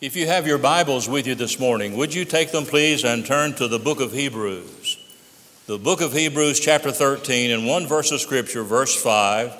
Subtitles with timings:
[0.00, 3.26] If you have your Bibles with you this morning, would you take them, please, and
[3.26, 4.96] turn to the book of Hebrews?
[5.66, 9.52] The book of Hebrews, chapter 13, and one verse of Scripture, verse 5,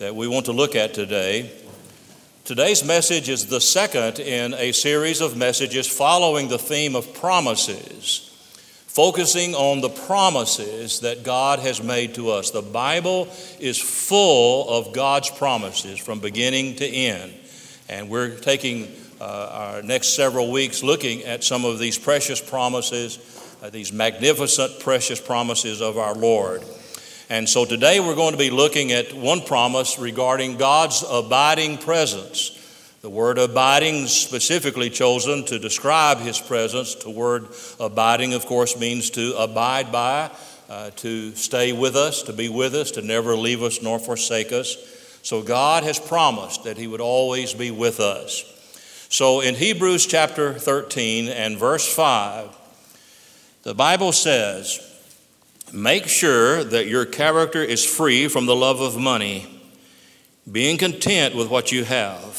[0.00, 1.50] that we want to look at today.
[2.44, 8.36] Today's message is the second in a series of messages following the theme of promises,
[8.86, 12.50] focusing on the promises that God has made to us.
[12.50, 17.32] The Bible is full of God's promises from beginning to end,
[17.88, 18.94] and we're taking
[19.26, 23.18] our next several weeks looking at some of these precious promises,
[23.62, 26.62] uh, these magnificent, precious promises of our Lord.
[27.30, 32.60] And so today we're going to be looking at one promise regarding God's abiding presence.
[33.00, 36.94] The word abiding specifically chosen to describe his presence.
[36.94, 37.48] The word
[37.80, 40.30] abiding, of course, means to abide by,
[40.68, 44.52] uh, to stay with us, to be with us, to never leave us nor forsake
[44.52, 44.76] us.
[45.22, 48.44] So God has promised that he would always be with us.
[49.14, 52.50] So in Hebrews chapter 13 and verse 5,
[53.62, 54.80] the Bible says,
[55.72, 59.46] Make sure that your character is free from the love of money,
[60.50, 62.34] being content with what you have.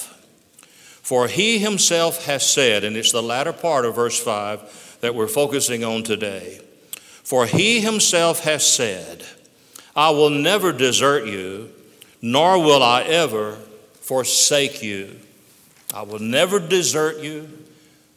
[1.01, 5.29] For he himself has said, and it's the latter part of verse 5 that we're
[5.29, 6.59] focusing on today.
[7.23, 9.23] For he himself has said,
[9.95, 11.71] I will never desert you,
[12.21, 13.59] nor will I ever
[14.01, 15.21] forsake you.
[15.93, 17.49] I will never desert you.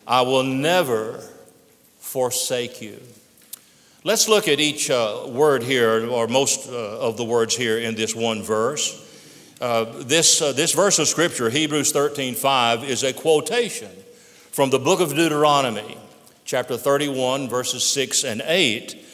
[0.07, 1.23] I will never
[2.01, 3.01] forsake you.
[4.05, 7.95] Let's look at each uh, word here, or most uh, of the words here in
[7.95, 9.05] this one verse.
[9.61, 13.91] Uh, this, uh, this verse of Scripture, Hebrews 13 5, is a quotation
[14.51, 15.99] from the book of Deuteronomy,
[16.45, 19.05] chapter 31, verses 6 and 8.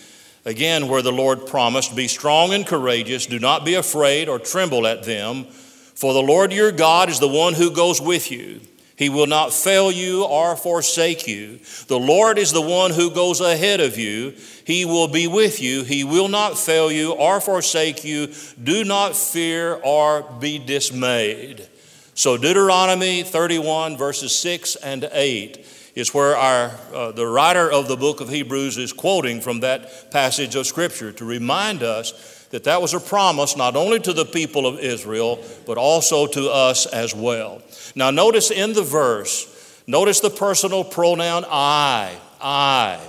[0.45, 4.87] Again, where the Lord promised, Be strong and courageous, do not be afraid or tremble
[4.87, 5.47] at them
[5.95, 8.61] for the Lord your God is the one who goes with you.
[8.97, 11.59] He will not fail you or forsake you.
[11.89, 14.35] The Lord is the one who goes ahead of you.
[14.65, 15.83] He will be with you.
[15.83, 18.33] He will not fail you or forsake you.
[18.63, 21.69] Do not fear or be dismayed.
[22.15, 25.67] So, Deuteronomy 31, verses 6 and 8
[25.97, 30.13] is where our, uh, the writer of the book of Hebrews is quoting from that
[30.13, 34.25] passage of Scripture to remind us that that was a promise not only to the
[34.25, 37.61] people of Israel, but also to us as well.
[37.97, 43.01] Now, notice in the verse, notice the personal pronoun I, I.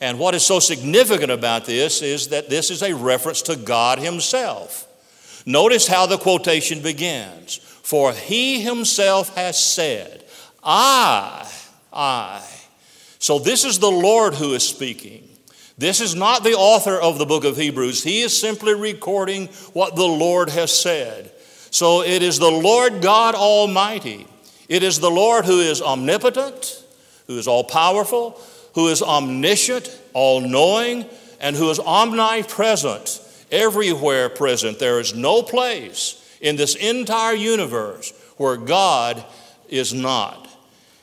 [0.00, 3.98] And what is so significant about this is that this is a reference to God
[3.98, 4.86] Himself.
[5.44, 10.22] Notice how the quotation begins For He Himself has said,
[10.62, 11.50] I,
[11.92, 12.48] I.
[13.18, 15.27] So this is the Lord who is speaking.
[15.78, 18.02] This is not the author of the book of Hebrews.
[18.02, 21.30] He is simply recording what the Lord has said.
[21.70, 24.26] So it is the Lord God Almighty.
[24.68, 26.84] It is the Lord who is omnipotent,
[27.28, 28.40] who is all powerful,
[28.74, 31.06] who is omniscient, all knowing,
[31.40, 33.20] and who is omnipresent,
[33.52, 34.80] everywhere present.
[34.80, 39.24] There is no place in this entire universe where God
[39.68, 40.47] is not.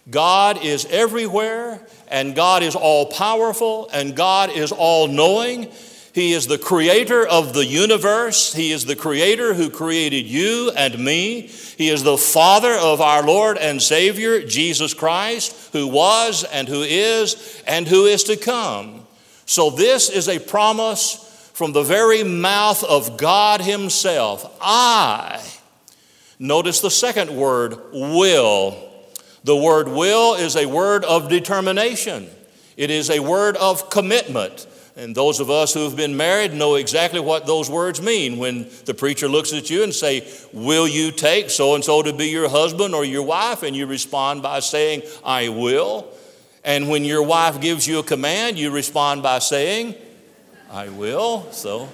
[0.10, 5.72] God is everywhere, and God is all powerful, and God is all knowing.
[6.14, 8.54] He is the creator of the universe.
[8.54, 11.42] He is the creator who created you and me.
[11.42, 16.84] He is the Father of our Lord and Savior, Jesus Christ, who was and who
[16.84, 19.06] is and who is to come.
[19.46, 21.22] So, this is a promise
[21.54, 24.56] from the very mouth of God Himself.
[24.62, 25.44] I,
[26.40, 28.85] notice the second word, will.
[29.46, 32.28] The word will is a word of determination,
[32.78, 34.66] it is a word of commitment.
[34.98, 38.94] And those of us who've been married know exactly what those words mean when the
[38.94, 42.48] preacher looks at you and say, "Will you take so and so to be your
[42.48, 46.08] husband or your wife?" and you respond by saying, "I will."
[46.64, 49.96] And when your wife gives you a command, you respond by saying,
[50.72, 51.90] "I will." So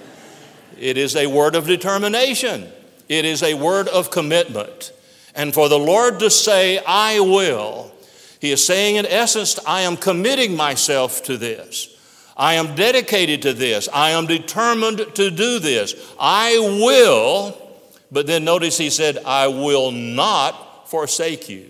[0.79, 2.71] it is a word of determination.
[3.09, 4.91] It is a word of commitment.
[5.35, 7.91] And for the Lord to say, I will,
[8.39, 11.87] He is saying, in essence, I am committing myself to this.
[12.35, 13.87] I am dedicated to this.
[13.93, 15.95] I am determined to do this.
[16.19, 17.57] I will,
[18.11, 21.67] but then notice He said, I will not forsake you.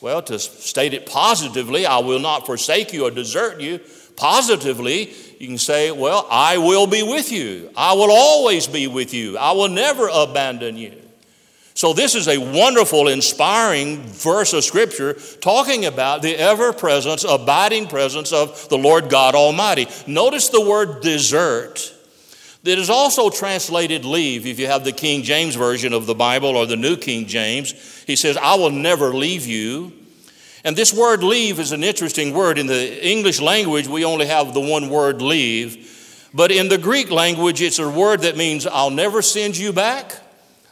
[0.00, 3.80] Well, to state it positively, I will not forsake you or desert you.
[4.16, 7.70] Positively, you can say, Well, I will be with you.
[7.76, 9.38] I will always be with you.
[9.38, 11.01] I will never abandon you.
[11.74, 17.86] So, this is a wonderful, inspiring verse of Scripture talking about the ever presence, abiding
[17.86, 19.86] presence of the Lord God Almighty.
[20.06, 21.94] Notice the word desert.
[22.64, 26.56] That is also translated leave if you have the King James Version of the Bible
[26.56, 27.72] or the New King James.
[28.06, 29.92] He says, I will never leave you.
[30.62, 32.58] And this word leave is an interesting word.
[32.58, 36.28] In the English language, we only have the one word leave.
[36.32, 40.21] But in the Greek language, it's a word that means I'll never send you back.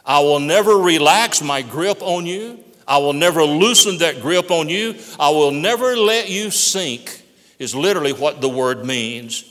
[0.05, 2.63] I will never relax my grip on you.
[2.87, 4.95] I will never loosen that grip on you.
[5.19, 7.23] I will never let you sink,
[7.59, 9.45] is literally what the word means.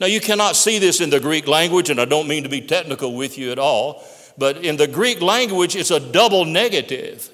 [0.00, 2.60] Now, you cannot see this in the Greek language, and I don't mean to be
[2.60, 4.04] technical with you at all,
[4.36, 7.30] but in the Greek language, it's a double negative.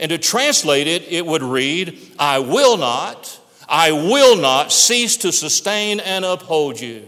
[0.00, 3.38] And to translate it, it would read, I will not,
[3.68, 7.06] I will not cease to sustain and uphold you.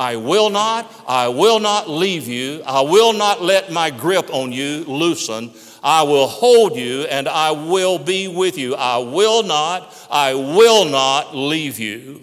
[0.00, 2.62] I will not, I will not leave you.
[2.66, 5.52] I will not let my grip on you loosen.
[5.82, 8.74] I will hold you and I will be with you.
[8.74, 12.22] I will not, I will not leave you.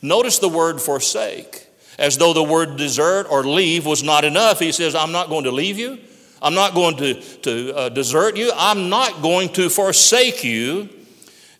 [0.00, 1.66] Notice the word forsake,
[1.98, 4.60] as though the word desert or leave was not enough.
[4.60, 5.98] He says, I'm not going to leave you.
[6.40, 8.52] I'm not going to, to uh, desert you.
[8.54, 10.88] I'm not going to forsake you.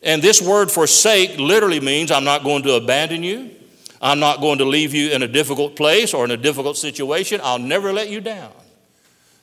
[0.05, 3.51] And this word forsake literally means I'm not going to abandon you.
[4.03, 7.41] I'm not going to leave you in a difficult place or in a difficult situation.
[7.43, 8.51] I'll never let you down.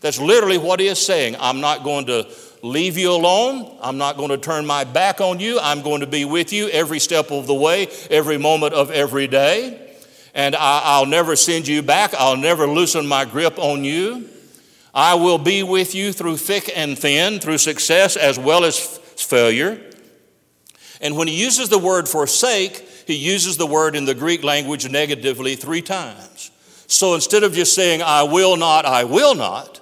[0.02, 1.38] That's literally what he is saying.
[1.40, 2.28] I'm not going to
[2.62, 3.78] leave you alone.
[3.82, 5.60] I'm not going to turn my back on you.
[5.62, 9.28] I'm going to be with you every step of the way, every moment of every
[9.28, 9.96] day.
[10.34, 12.14] And I, will never send you back.
[12.14, 14.30] I'll never loosen my grip on you.
[14.94, 19.82] I will be with you through thick and thin, through success as well as failure.
[21.02, 24.88] And when he uses the word forsake, he uses the word in the Greek language
[24.88, 26.52] negatively three times.
[26.86, 29.78] So instead of just saying, I will not, I will not,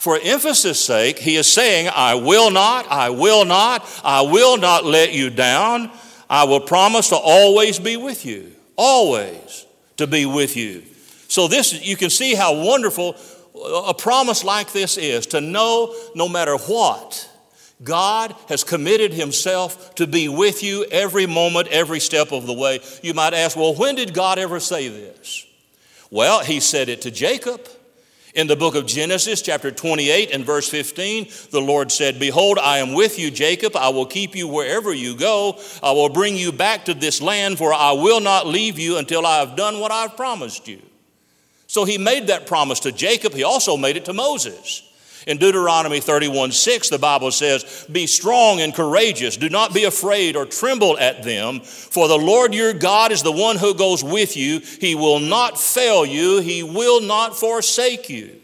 [0.00, 4.84] for emphasis' sake, he is saying, I will not, I will not, I will not
[4.84, 5.92] let you down.
[6.28, 9.64] I will promise to always be with you, always
[9.98, 10.82] to be with you.
[11.28, 13.14] So, this, you can see how wonderful
[13.86, 17.30] a promise like this is to know no matter what,
[17.82, 22.80] God has committed Himself to be with you every moment, every step of the way.
[23.02, 25.46] You might ask, well, when did God ever say this?
[26.10, 27.68] Well, He said it to Jacob.
[28.34, 32.78] In the book of Genesis, chapter 28 and verse 15, the Lord said, Behold, I
[32.78, 33.76] am with you, Jacob.
[33.76, 35.60] I will keep you wherever you go.
[35.82, 39.26] I will bring you back to this land, for I will not leave you until
[39.26, 40.80] I have done what I've promised you.
[41.66, 43.34] So he made that promise to Jacob.
[43.34, 44.82] He also made it to Moses.
[45.26, 49.36] In Deuteronomy 31 6, the Bible says, Be strong and courageous.
[49.36, 53.32] Do not be afraid or tremble at them, for the Lord your God is the
[53.32, 54.60] one who goes with you.
[54.60, 58.41] He will not fail you, He will not forsake you.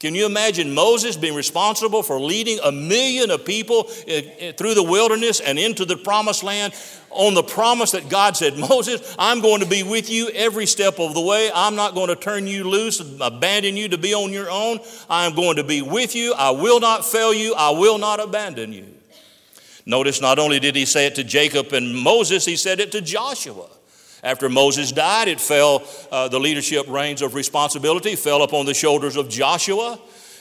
[0.00, 4.72] Can you imagine Moses being responsible for leading a million of people eh, eh, through
[4.72, 6.72] the wilderness and into the promised land
[7.10, 10.98] on the promise that God said, Moses, I'm going to be with you every step
[10.98, 11.50] of the way.
[11.54, 14.80] I'm not going to turn you loose, abandon you to be on your own.
[15.10, 16.32] I am going to be with you.
[16.32, 17.54] I will not fail you.
[17.54, 18.86] I will not abandon you.
[19.84, 23.02] Notice not only did he say it to Jacob and Moses, he said it to
[23.02, 23.68] Joshua.
[24.22, 25.82] After Moses died, it fell,
[26.12, 29.98] uh, the leadership reins of responsibility fell upon the shoulders of Joshua.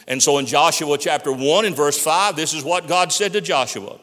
[0.08, 3.42] And so in Joshua chapter 1 and verse 5, this is what God said to
[3.42, 3.98] Joshua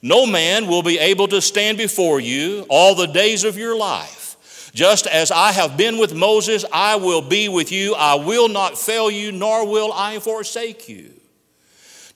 [0.00, 4.70] No man will be able to stand before you all the days of your life.
[4.74, 7.94] Just as I have been with Moses, I will be with you.
[7.94, 11.12] I will not fail you, nor will I forsake you.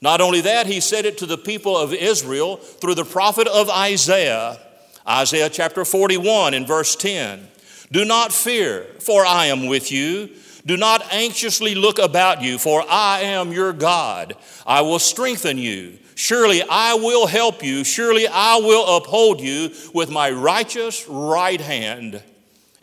[0.01, 3.69] Not only that, he said it to the people of Israel through the prophet of
[3.69, 4.59] Isaiah
[5.07, 7.47] Isaiah chapter 41 in verse 10.
[7.91, 10.29] Do not fear, for I am with you.
[10.65, 14.35] Do not anxiously look about you, for I am your God.
[14.65, 15.97] I will strengthen you.
[16.15, 17.85] Surely I will help you.
[17.85, 22.21] Surely I will uphold you with my righteous right hand.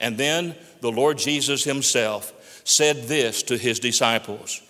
[0.00, 2.32] And then the Lord Jesus himself
[2.64, 4.62] said this to his disciples,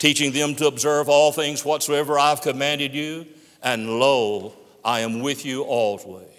[0.00, 3.26] teaching them to observe all things whatsoever I've commanded you.
[3.62, 6.35] And lo, I am with you always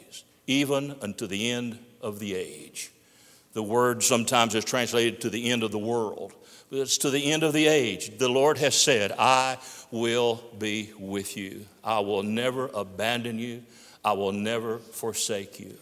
[0.47, 2.91] even unto the end of the age.
[3.53, 6.33] The word sometimes is translated to the end of the world,
[6.69, 8.17] but it's to the end of the age.
[8.17, 9.57] The Lord has said, I
[9.91, 11.65] will be with you.
[11.83, 13.63] I will never abandon you.
[14.03, 15.75] I will never forsake you.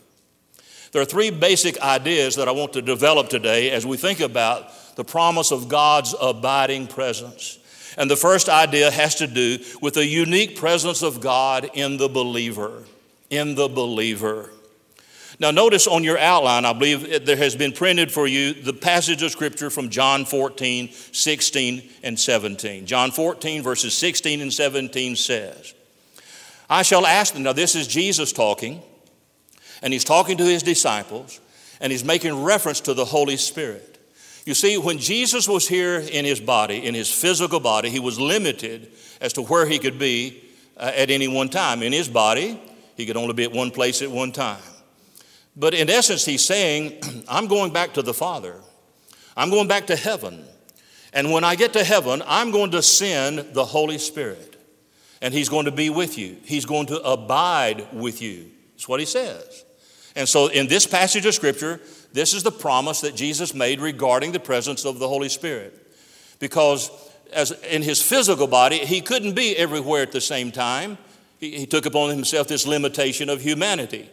[0.91, 4.71] There are three basic ideas that I want to develop today as we think about
[4.95, 7.59] the promise of God's abiding presence.
[7.97, 12.07] And the first idea has to do with the unique presence of God in the
[12.07, 12.83] believer.
[13.29, 14.51] In the believer.
[15.39, 19.21] Now, notice on your outline, I believe there has been printed for you the passage
[19.21, 22.85] of Scripture from John 14, 16, and 17.
[22.85, 25.73] John 14, verses 16 and 17 says,
[26.69, 27.43] I shall ask them.
[27.43, 28.81] Now, this is Jesus talking,
[29.81, 31.39] and he's talking to his disciples,
[31.81, 33.97] and he's making reference to the Holy Spirit.
[34.45, 38.19] You see, when Jesus was here in his body, in his physical body, he was
[38.19, 40.43] limited as to where he could be
[40.77, 41.81] uh, at any one time.
[41.83, 42.59] In his body,
[42.95, 44.61] He could only be at one place at one time.
[45.55, 48.55] But in essence, he's saying, I'm going back to the Father.
[49.37, 50.45] I'm going back to heaven.
[51.13, 54.55] And when I get to heaven, I'm going to send the Holy Spirit.
[55.21, 58.51] And he's going to be with you, he's going to abide with you.
[58.73, 59.63] That's what he says.
[60.15, 61.81] And so, in this passage of Scripture,
[62.13, 65.81] this is the promise that Jesus made regarding the presence of the Holy Spirit.
[66.39, 66.91] Because
[67.33, 70.97] as in his physical body, he couldn't be everywhere at the same time.
[71.39, 74.09] He, he took upon himself this limitation of humanity.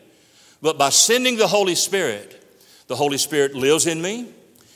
[0.62, 2.38] But by sending the Holy Spirit,
[2.86, 4.28] the Holy Spirit lives in me.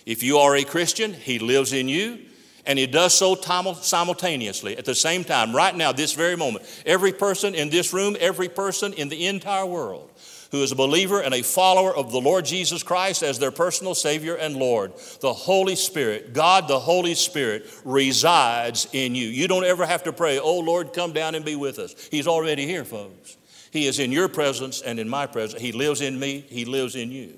[0.04, 2.18] If you are a Christian, He lives in you.
[2.66, 6.66] And He does so simultaneously at the same time, right now, this very moment.
[6.84, 10.10] Every person in this room, every person in the entire world
[10.50, 13.94] who is a believer and a follower of the Lord Jesus Christ as their personal
[13.94, 19.28] Savior and Lord, the Holy Spirit, God the Holy Spirit, resides in you.
[19.28, 22.08] You don't ever have to pray, Oh Lord, come down and be with us.
[22.10, 23.36] He's already here, folks.
[23.76, 25.60] He is in your presence and in my presence.
[25.60, 27.34] He lives in me, He lives in you.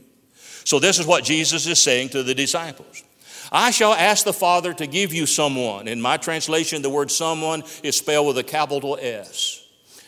[0.65, 3.03] So, this is what Jesus is saying to the disciples.
[3.51, 5.89] I shall ask the Father to give you someone.
[5.89, 9.65] In my translation, the word someone is spelled with a capital S.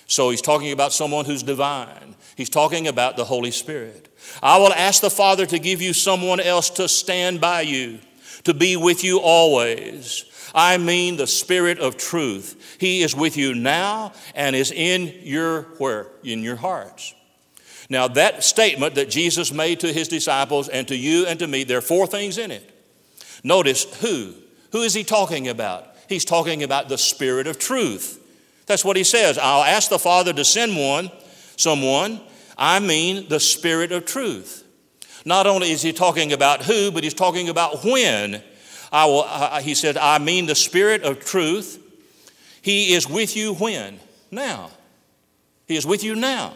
[0.07, 2.17] So he's talking about someone who's divine.
[2.37, 4.09] He's talking about the Holy Spirit.
[4.43, 8.01] I will ask the Father to give you someone else to stand by you,
[8.45, 10.25] to be with you always.
[10.55, 12.77] I mean the Spirit of truth.
[12.81, 16.09] He is with you now and is in your where?
[16.23, 17.15] In your hearts.
[17.89, 21.65] Now, that statement that Jesus made to his disciples and to you and to me,
[21.65, 22.69] there are four things in it.
[23.43, 24.35] Notice who.
[24.73, 25.89] Who is he talking about?
[26.09, 28.19] He's talking about the Spirit of truth.
[28.67, 29.39] That's what he says.
[29.39, 31.11] I'll ask the Father to send one,
[31.57, 32.21] someone.
[32.57, 34.65] I mean the Spirit of truth.
[35.25, 38.43] Not only is he talking about who, but he's talking about when.
[38.93, 41.79] I will, uh, he said, I mean the Spirit of truth.
[42.63, 44.01] He is with you when?
[44.31, 44.71] Now.
[45.67, 46.55] He is with you now.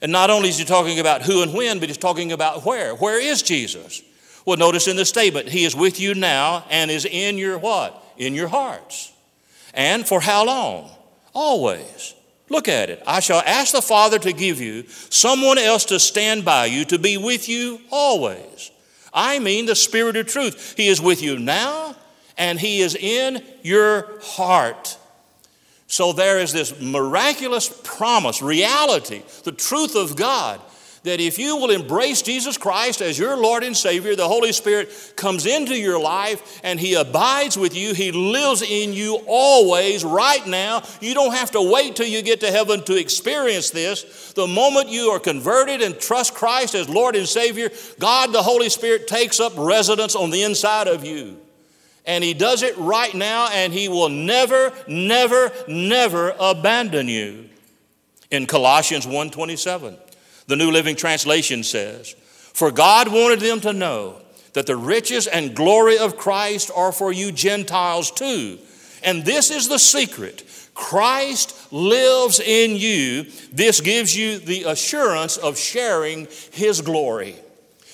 [0.00, 2.94] And not only is he talking about who and when, but he's talking about where.
[2.94, 4.02] Where is Jesus?
[4.44, 8.04] Well, notice in the statement, he is with you now and is in your what?
[8.16, 9.12] In your hearts.
[9.72, 10.90] And for how long?
[11.32, 12.14] Always.
[12.48, 13.02] Look at it.
[13.06, 16.98] I shall ask the Father to give you someone else to stand by you, to
[16.98, 18.72] be with you always.
[19.12, 20.74] I mean the Spirit of truth.
[20.76, 21.96] He is with you now
[22.38, 24.96] and He is in your heart.
[25.86, 30.60] So there is this miraculous promise, reality, the truth of God
[31.04, 35.14] that if you will embrace Jesus Christ as your Lord and Savior, the Holy Spirit
[35.16, 37.92] comes into your life and He abides with you.
[37.92, 40.82] He lives in you always, right now.
[41.00, 44.32] You don't have to wait till you get to heaven to experience this.
[44.34, 48.68] The moment you are converted and trust Christ as Lord and Savior, God, the Holy
[48.68, 51.38] Spirit, takes up residence on the inside of you.
[52.04, 57.48] And he does it right now, and he will never, never, never abandon you.
[58.30, 59.96] In Colossians 1:27,
[60.52, 62.14] the New Living Translation says,
[62.52, 64.20] For God wanted them to know
[64.52, 68.58] that the riches and glory of Christ are for you Gentiles too.
[69.02, 70.44] And this is the secret.
[70.74, 73.24] Christ lives in you.
[73.50, 77.36] This gives you the assurance of sharing his glory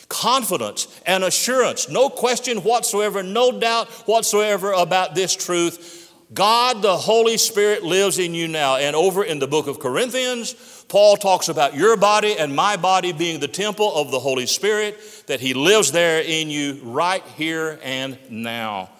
[0.08, 6.10] confidence and assurance, no question whatsoever, no doubt whatsoever about this truth.
[6.32, 8.76] God, the Holy Spirit, lives in you now.
[8.76, 10.54] And over in the book of Corinthians,
[10.88, 14.98] Paul talks about your body and my body being the temple of the Holy Spirit,
[15.26, 18.90] that He lives there in you right here and now.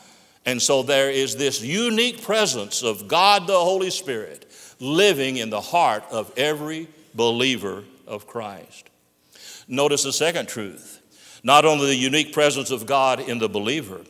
[0.45, 4.47] And so there is this unique presence of God, the Holy Spirit,
[4.80, 8.88] living in the heart of every believer of Christ.
[9.66, 10.99] Notice the second truth
[11.42, 14.00] not only the unique presence of God in the believer,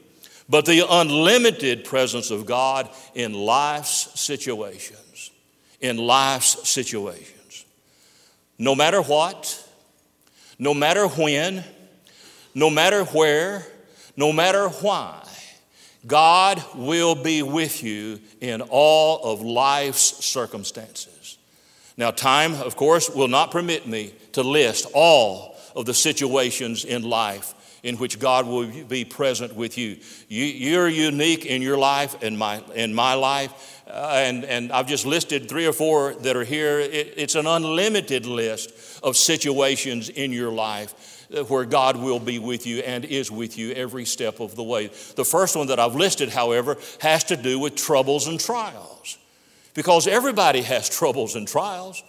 [0.48, 5.30] but the unlimited presence of God in life's situations.
[5.80, 7.37] In life's situations.
[8.58, 9.64] No matter what,
[10.58, 11.64] no matter when,
[12.54, 13.64] no matter where,
[14.16, 15.22] no matter why,
[16.06, 21.38] God will be with you in all of life's circumstances.
[21.96, 27.02] Now, time, of course, will not permit me to list all of the situations in
[27.02, 27.54] life
[27.88, 29.96] in which God will be present with you.
[30.28, 33.82] you are unique in your life and my, in my life.
[33.88, 36.78] Uh, and, and I've just listed three or four that are here.
[36.78, 42.38] It, it's an unlimited list of situations in your life uh, where God will be
[42.38, 44.88] with you and is with you every step of the way.
[45.16, 49.16] The first one that I've listed, however, has to do with troubles and trials.
[49.72, 52.02] Because everybody has troubles and trials.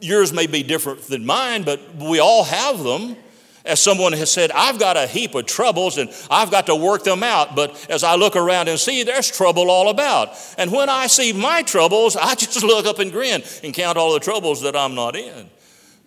[0.00, 3.16] Yours may be different than mine, but we all have them.
[3.64, 7.02] As someone has said, I've got a heap of troubles and I've got to work
[7.04, 7.56] them out.
[7.56, 10.36] But as I look around and see, there's trouble all about.
[10.58, 14.12] And when I see my troubles, I just look up and grin and count all
[14.12, 15.48] the troubles that I'm not in.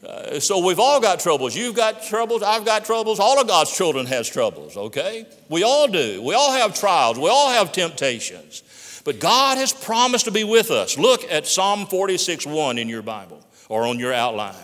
[0.05, 1.55] Uh, so we've all got troubles.
[1.55, 2.43] You've got troubles.
[2.43, 3.19] I've got troubles.
[3.19, 5.25] All of God's children has troubles, okay?
[5.49, 6.21] We all do.
[6.21, 7.17] We all have trials.
[7.17, 9.01] We all have temptations.
[9.03, 10.97] But God has promised to be with us.
[10.97, 14.55] Look at Psalm 46 1 in your Bible or on your outline.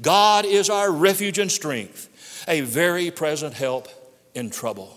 [0.00, 2.07] God is our refuge and strength,
[2.48, 3.88] a very present help
[4.34, 4.94] in trouble.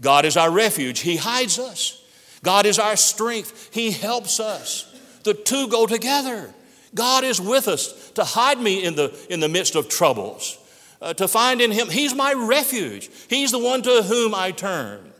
[0.00, 1.96] God is our refuge, He hides us.
[2.42, 4.86] God is our strength, He helps us.
[5.24, 6.54] The two go together.
[6.94, 10.58] God is with us to hide me in the, in the midst of troubles,
[11.00, 13.10] uh, to find in Him, He's my refuge.
[13.28, 15.12] He's the one to whom I turn.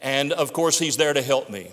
[0.00, 1.72] And of course, He's there to help me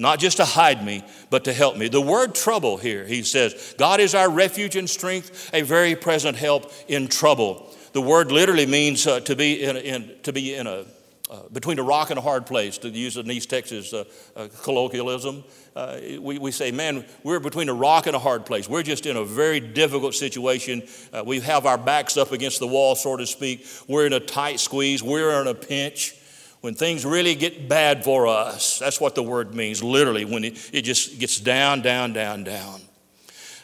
[0.00, 1.86] not just to hide me, but to help me.
[1.86, 6.38] The word trouble here, he says, God is our refuge and strength, a very present
[6.38, 7.70] help in trouble.
[7.92, 10.84] The word literally means uh, to be in, in, to be in a
[11.30, 14.02] uh, between a rock and a hard place, to use an East Texas uh,
[14.34, 15.44] uh colloquialism.
[15.76, 18.68] Uh, we, we say, man, we're between a rock and a hard place.
[18.68, 20.82] We're just in a very difficult situation.
[21.12, 23.64] Uh, we have our backs up against the wall, so to speak.
[23.86, 25.04] We're in a tight squeeze.
[25.04, 26.16] We're in a pinch
[26.62, 28.80] when things really get bad for us.
[28.80, 32.80] That's what the word means, literally, when it, it just gets down, down, down, down.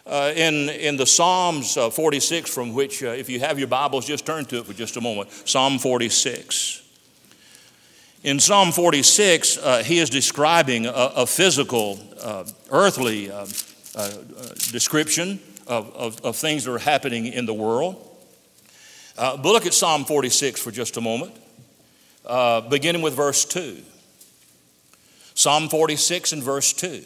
[0.07, 4.07] Uh, in, in the Psalms uh, 46, from which, uh, if you have your Bibles,
[4.07, 5.33] just turn to it for just a moment.
[5.49, 6.83] Psalm 46.
[8.23, 13.47] In Psalm 46, uh, he is describing a, a physical, uh, earthly uh,
[14.71, 17.97] description of, of, of, things that are happening in the world.
[19.17, 21.35] but look at Psalm 46 for just a moment
[22.71, 23.83] beginning with verse 2.
[25.35, 27.03] Psalm 46 and verse 2.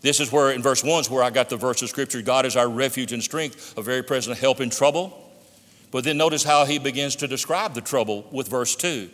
[0.00, 2.46] This is where, in verse 1, is where I got the verse of Scripture God
[2.46, 5.24] is our refuge and strength, a very present help in trouble.
[5.90, 9.08] But then notice how he begins to describe the trouble with verse 2.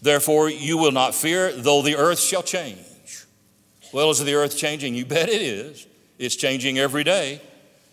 [0.00, 2.78] Therefore, you will not fear, though the earth shall change.
[3.92, 4.94] Well, is the earth changing?
[4.94, 5.86] You bet it is.
[6.18, 7.40] It's changing every day.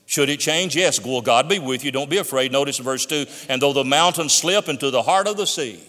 [0.05, 0.75] Should it change?
[0.75, 1.03] Yes.
[1.03, 1.91] Will God be with you?
[1.91, 2.51] Don't be afraid.
[2.51, 5.83] Notice verse 2 and though the mountains slip into the heart of the sea,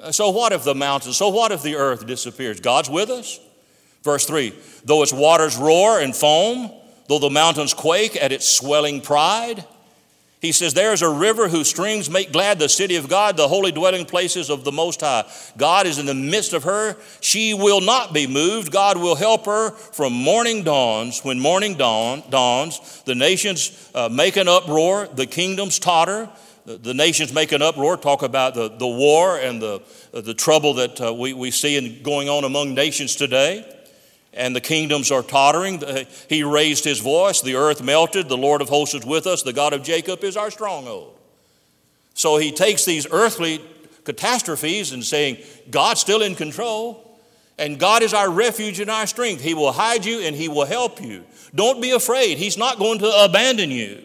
[0.00, 2.60] uh, so what if the mountains, so what if the earth disappears?
[2.60, 3.38] God's with us.
[4.04, 6.70] Verse 3 Though its waters roar and foam,
[7.08, 9.64] though the mountains quake at its swelling pride,
[10.40, 13.48] he says, There is a river whose streams make glad the city of God, the
[13.48, 15.24] holy dwelling places of the Most High.
[15.56, 16.96] God is in the midst of her.
[17.20, 18.70] She will not be moved.
[18.70, 21.24] God will help her from morning dawns.
[21.24, 26.28] When morning dawn, dawns, the nations uh, make an uproar, the kingdoms totter
[26.66, 31.00] the, nations make an uproar, talk about the, the war and the, the trouble that
[31.00, 33.70] uh, we, we see in, going on among nations today.
[34.34, 35.82] And the kingdoms are tottering.
[36.28, 39.52] He raised his voice, the earth melted, the Lord of hosts is with us, the
[39.52, 41.16] God of Jacob is our stronghold.
[42.14, 43.60] So he takes these earthly
[44.04, 45.38] catastrophes and saying,
[45.70, 47.00] God's still in control.
[47.58, 49.40] And God is our refuge and our strength.
[49.40, 51.24] He will hide you and He will help you.
[51.54, 52.36] Don't be afraid.
[52.38, 54.02] He's not going to abandon you.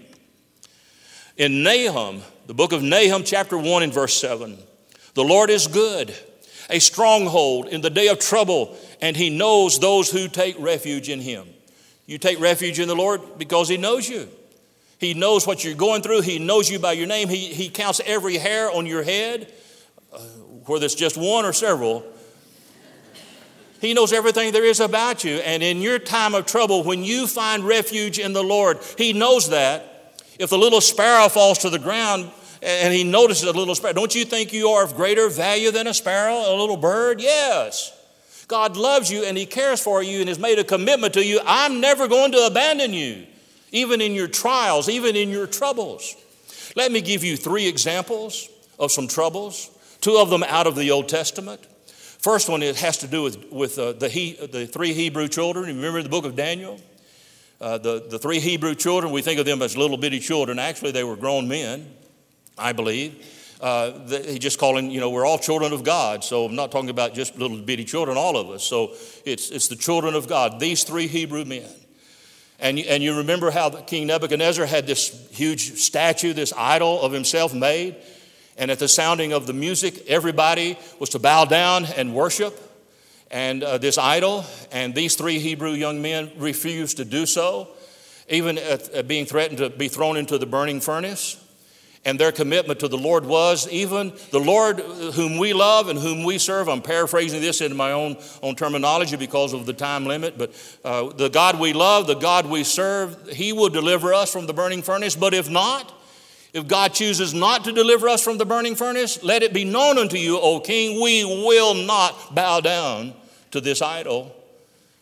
[1.35, 4.57] In Nahum, the book of Nahum, chapter 1, and verse 7.
[5.15, 6.15] The Lord is good,
[6.69, 11.19] a stronghold in the day of trouble, and He knows those who take refuge in
[11.19, 11.47] Him.
[12.05, 14.27] You take refuge in the Lord because He knows you.
[14.99, 16.21] He knows what you're going through.
[16.21, 17.29] He knows you by your name.
[17.29, 19.51] He, he counts every hair on your head,
[20.11, 20.19] uh,
[20.65, 22.03] whether it's just one or several.
[23.79, 25.35] He knows everything there is about you.
[25.35, 29.49] And in your time of trouble, when you find refuge in the Lord, He knows
[29.49, 29.85] that.
[30.37, 33.93] If the little sparrow falls to the ground, and he notices a little sparrow.
[33.93, 37.21] Don't you think you are of greater value than a sparrow, a little bird?
[37.21, 37.95] Yes.
[38.47, 41.39] God loves you and he cares for you and has made a commitment to you.
[41.45, 43.25] I'm never going to abandon you,
[43.71, 46.15] even in your trials, even in your troubles.
[46.75, 49.69] Let me give you three examples of some troubles,
[50.01, 51.61] two of them out of the Old Testament.
[52.19, 55.67] First one it has to do with, with uh, the, he, the three Hebrew children.
[55.67, 56.79] Remember the book of Daniel?
[57.61, 60.59] Uh, the, the three Hebrew children, we think of them as little bitty children.
[60.59, 61.91] Actually, they were grown men.
[62.59, 63.25] I believe.
[63.61, 66.23] Uh, he just calling, you know, we're all children of God.
[66.23, 68.63] So I'm not talking about just little bitty children, all of us.
[68.63, 68.93] So
[69.25, 71.69] it's, it's the children of God, these three Hebrew men.
[72.59, 77.53] And, and you remember how King Nebuchadnezzar had this huge statue, this idol of himself
[77.53, 77.97] made.
[78.57, 82.57] And at the sounding of the music, everybody was to bow down and worship
[83.31, 84.45] and uh, this idol.
[84.71, 87.69] And these three Hebrew young men refused to do so,
[88.29, 91.37] even at, at being threatened to be thrown into the burning furnace
[92.05, 96.23] and their commitment to the Lord was even the Lord whom we love and whom
[96.23, 96.69] we serve.
[96.69, 100.51] I'm paraphrasing this in my own, own terminology because of the time limit, but
[100.85, 104.53] uh, the God we love, the God we serve, He will deliver us from the
[104.53, 105.15] burning furnace.
[105.15, 105.93] But if not,
[106.51, 109.99] If God chooses not to deliver us from the burning furnace, let it be known
[109.99, 113.13] unto you, O king, we will not bow down
[113.51, 114.35] to this idol.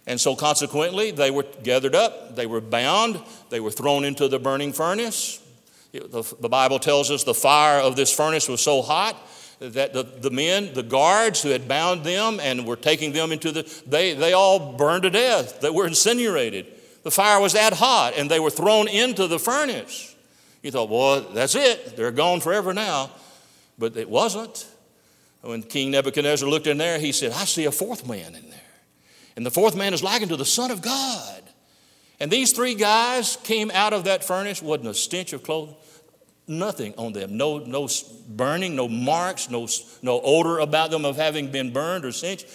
[0.06, 4.40] And so, consequently, they were gathered up, they were bound, they were thrown into the
[4.40, 5.42] burning furnace.
[6.00, 9.16] The, Bible tells us the fire of this furnace was so hot
[9.60, 13.52] that the, the men, the guards who had bound them and were taking them into
[13.52, 15.62] the, they, they all burned to death.
[15.62, 16.68] They were incinerated.
[17.04, 20.16] The fire was that hot, and they were thrown into the furnace.
[20.62, 21.96] You thought, well, that's it.
[21.96, 23.12] They're gone forever now.
[23.80, 24.68] But it wasn't.
[25.42, 28.60] When King Nebuchadnezzar looked in there, he said, I see a fourth man in there.
[29.36, 31.44] And the fourth man is likened to the Son of God.
[32.20, 35.76] And these three guys came out of that furnace, wasn't a stench of clothing,
[36.48, 37.38] nothing on them.
[37.38, 37.88] No, no
[38.28, 39.68] burning, no marks, no,
[40.02, 42.48] no odor about them of having been burned or singed.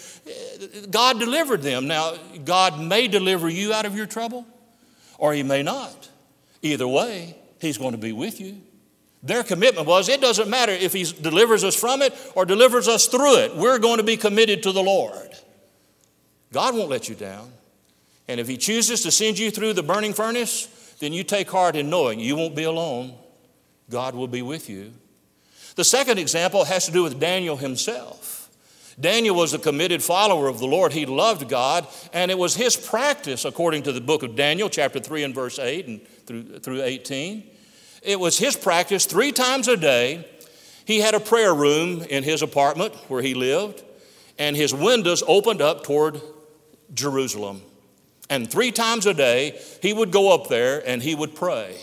[0.90, 1.86] God delivered them.
[1.86, 4.46] Now, God may deliver you out of your trouble,
[5.18, 6.08] or He may not.
[6.62, 8.60] Either way, He's going to be with you.
[9.22, 13.06] Their commitment was it doesn't matter if He delivers us from it or delivers us
[13.06, 15.30] through it, we're going to be committed to the Lord.
[16.52, 17.52] God won't let you down.
[18.28, 20.66] And if He chooses to send you through the burning furnace,
[20.98, 23.14] then you take heart in knowing you won't be alone.
[23.90, 24.92] God will be with you.
[25.74, 28.50] The second example has to do with Daniel himself.
[29.00, 30.92] Daniel was a committed follower of the Lord.
[30.92, 35.00] He loved God, and it was his practice, according to the book of Daniel, chapter
[35.00, 37.48] 3 and verse 8 and through, through 18.
[38.02, 40.28] It was his practice three times a day.
[40.84, 43.82] He had a prayer room in his apartment where he lived,
[44.38, 46.20] and his windows opened up toward
[46.92, 47.62] Jerusalem.
[48.28, 51.76] And three times a day, he would go up there and he would pray.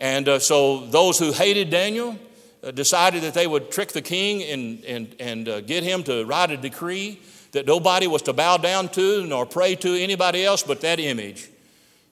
[0.00, 2.18] And uh, so those who hated Daniel
[2.64, 6.24] uh, decided that they would trick the king and, and, and uh, get him to
[6.24, 7.20] write a decree
[7.52, 11.48] that nobody was to bow down to nor pray to anybody else but that image.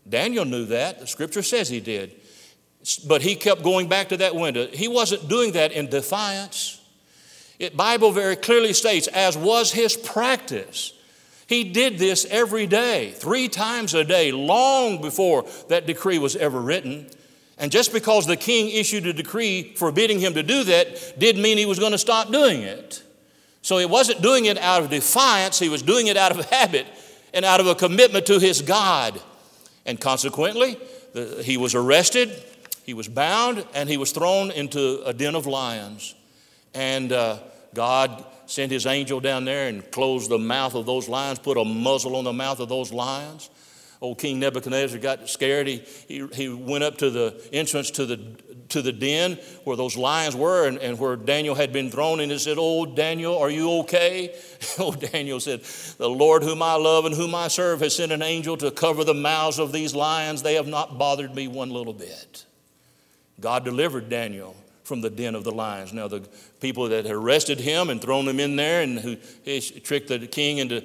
[0.08, 1.00] Daniel knew that.
[1.00, 2.14] The scripture says he did.
[3.06, 4.66] But he kept going back to that window.
[4.68, 6.80] He wasn't doing that in defiance.
[7.74, 10.92] Bible very clearly states, as was his practice.
[11.48, 16.60] He did this every day, three times a day, long before that decree was ever
[16.60, 17.08] written.
[17.58, 21.58] And just because the king issued a decree forbidding him to do that didn't mean
[21.58, 23.02] he was going to stop doing it.
[23.62, 26.86] So he wasn't doing it out of defiance, he was doing it out of habit
[27.34, 29.20] and out of a commitment to his God.
[29.84, 30.78] And consequently,
[31.12, 32.30] the, he was arrested,
[32.84, 36.14] he was bound, and he was thrown into a den of lions.
[36.74, 37.40] And uh,
[37.74, 41.64] God sent his angel down there and closed the mouth of those lions, put a
[41.64, 43.50] muzzle on the mouth of those lions.
[44.00, 45.66] Old King Nebuchadnezzar got scared.
[45.66, 48.16] He, he, he went up to the entrance to the,
[48.68, 52.30] to the den where those lions were and, and where Daniel had been thrown, and
[52.30, 54.34] he said, Oh, Daniel, are you okay?
[54.78, 55.62] oh, Daniel said,
[55.98, 59.02] The Lord whom I love and whom I serve has sent an angel to cover
[59.02, 60.42] the mouths of these lions.
[60.42, 62.44] They have not bothered me one little bit.
[63.40, 64.54] God delivered Daniel
[64.88, 65.92] from the den of the lions.
[65.92, 66.26] Now, the
[66.60, 69.16] people that had arrested him and thrown him in there and who
[69.82, 70.82] tricked the king into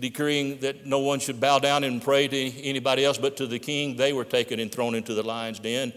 [0.00, 3.60] decreeing that no one should bow down and pray to anybody else but to the
[3.60, 5.92] king, they were taken and thrown into the lion's den.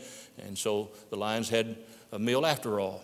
[0.46, 1.76] And so the lions had
[2.12, 3.02] a meal after all.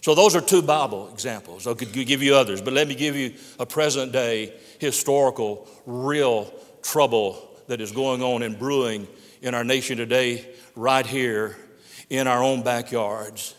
[0.00, 1.68] So, those are two Bible examples.
[1.68, 6.52] I could give you others, but let me give you a present day historical, real
[6.82, 9.06] trouble that is going on and brewing
[9.42, 11.56] in our nation today, right here
[12.12, 13.54] in our own backyards.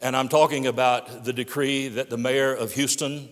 [0.00, 3.28] And I'm talking about the decree that the mayor of Houston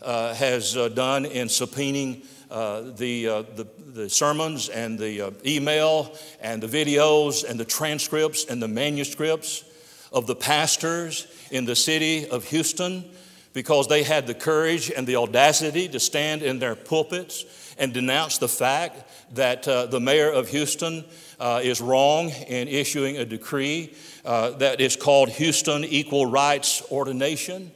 [0.00, 5.30] uh, has uh, done in subpoenaing uh, the, uh, the, the, sermons and the uh,
[5.44, 9.64] email and the videos and the transcripts and the manuscripts
[10.12, 13.04] of the pastors in the city of Houston
[13.52, 17.44] because they had the courage and the audacity to stand in their pulpits
[17.78, 21.04] and denounce the fact that uh, the mayor of Houston
[21.40, 27.72] uh, is wrong in issuing a decree uh, that is called Houston Equal Rights Ordination.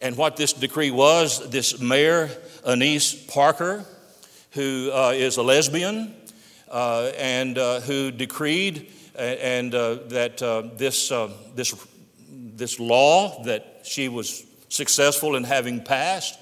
[0.00, 2.30] And what this decree was, this mayor,
[2.66, 3.84] Annise Parker,
[4.52, 6.14] who uh, is a lesbian
[6.70, 11.12] uh, and uh, who decreed and that this,
[11.54, 11.86] this,
[12.30, 16.38] this law that she was successful in having passed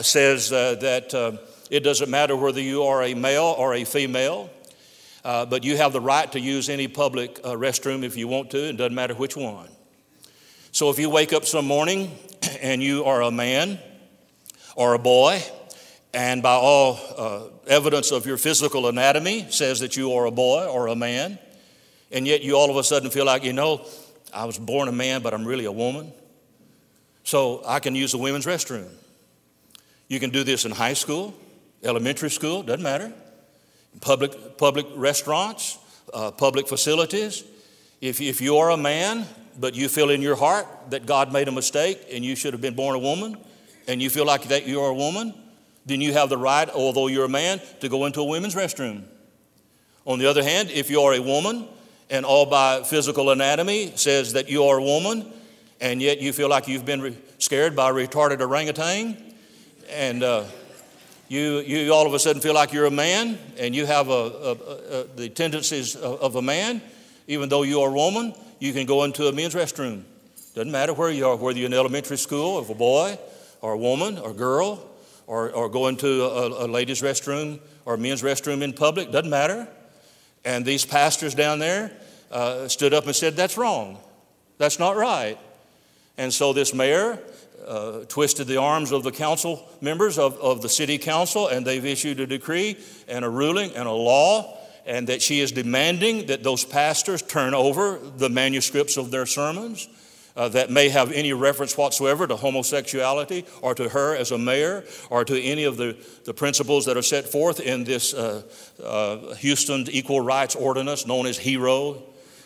[0.00, 1.38] says that
[1.70, 4.50] it doesn't matter whether you are a male or a female.
[5.24, 8.50] Uh, but you have the right to use any public uh, restroom if you want
[8.50, 9.68] to, it doesn't matter which one.
[10.72, 12.16] So if you wake up some morning
[12.62, 13.78] and you are a man
[14.76, 15.42] or a boy,
[16.14, 20.66] and by all uh, evidence of your physical anatomy says that you are a boy
[20.66, 21.38] or a man,
[22.10, 23.84] and yet you all of a sudden feel like, you know,
[24.32, 26.12] I was born a man, but I'm really a woman.
[27.24, 28.88] So I can use the women's restroom.
[30.06, 31.34] You can do this in high school,
[31.82, 33.12] elementary school, doesn't matter
[34.00, 35.78] public, public restaurants,
[36.12, 37.44] uh, public facilities.
[38.00, 39.26] If, if you are a man,
[39.58, 42.60] but you feel in your heart that God made a mistake and you should have
[42.60, 43.36] been born a woman,
[43.88, 45.34] and you feel like that you are a woman,
[45.86, 49.04] then you have the right, although you're a man, to go into a women's restroom.
[50.04, 51.66] On the other hand, if you are a woman
[52.10, 55.32] and all by physical anatomy says that you are a woman,
[55.80, 59.16] and yet you feel like you've been re- scared by a retarded orangutan,
[59.90, 60.44] and uh,
[61.28, 64.12] you, you all of a sudden feel like you're a man and you have a,
[64.12, 66.80] a, a, the tendencies of, of a man,
[67.26, 70.02] even though you are a woman, you can go into a men's restroom.
[70.54, 73.18] Doesn't matter where you are, whether you're in elementary school, if a boy
[73.60, 74.84] or a woman or a girl,
[75.26, 79.30] or, or go into a, a ladies' restroom or a men's restroom in public, doesn't
[79.30, 79.68] matter.
[80.44, 81.92] And these pastors down there
[82.32, 83.98] uh, stood up and said, That's wrong.
[84.56, 85.38] That's not right.
[86.16, 87.18] And so this mayor
[87.68, 91.84] uh, twisted the arms of the council members of, of the city council, and they've
[91.84, 92.76] issued a decree
[93.06, 97.54] and a ruling and a law, and that she is demanding that those pastors turn
[97.54, 99.88] over the manuscripts of their sermons.
[100.36, 104.84] Uh, that may have any reference whatsoever to homosexuality or to her as a mayor
[105.10, 108.42] or to any of the, the principles that are set forth in this uh,
[108.80, 112.04] uh, Houston Equal Rights Ordinance known as HERO,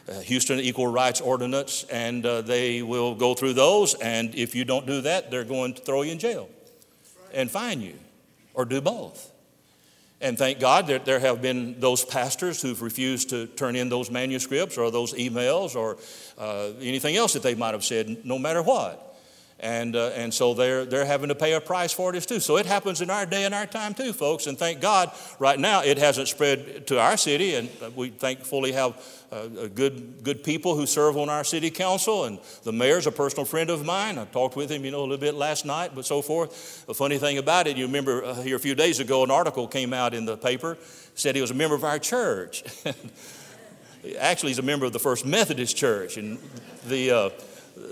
[0.08, 3.94] uh, Houston Equal Rights Ordinance, and uh, they will go through those.
[3.94, 6.48] And if you don't do that, they're going to throw you in jail
[7.32, 7.94] and fine you,
[8.54, 9.30] or do both.
[10.20, 14.08] And thank God that there have been those pastors who've refused to turn in those
[14.08, 15.98] manuscripts or those emails or
[16.38, 19.11] uh, anything else that they might have said, no matter what.
[19.62, 22.40] And, uh, and so they're, they're having to pay a price for this too.
[22.40, 24.48] So it happens in our day and our time too, folks.
[24.48, 27.54] And thank God, right now it hasn't spread to our city.
[27.54, 32.24] And we thankfully have uh, good, good people who serve on our city council.
[32.24, 34.18] And the mayor's a personal friend of mine.
[34.18, 36.84] I talked with him, you know, a little bit last night, but so forth.
[36.86, 39.68] The funny thing about it, you remember uh, here a few days ago, an article
[39.68, 40.76] came out in the paper,
[41.14, 42.64] said he was a member of our church.
[44.18, 46.16] Actually, he's a member of the First Methodist Church.
[46.16, 46.40] And
[46.88, 47.30] the, uh,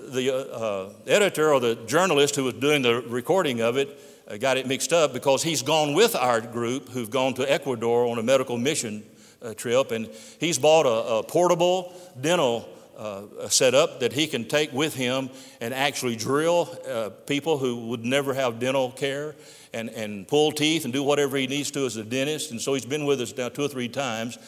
[0.09, 3.99] the uh, editor or the journalist who was doing the recording of it
[4.29, 8.07] uh, got it mixed up because he's gone with our group who've gone to Ecuador
[8.07, 9.03] on a medical mission
[9.43, 14.73] uh, trip, and he's bought a, a portable dental uh, setup that he can take
[14.73, 19.35] with him and actually drill uh, people who would never have dental care
[19.73, 22.51] and, and pull teeth and do whatever he needs to as a dentist.
[22.51, 24.39] And so he's been with us now two or three times.